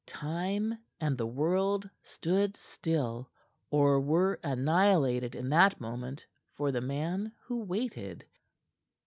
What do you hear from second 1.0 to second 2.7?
the world stood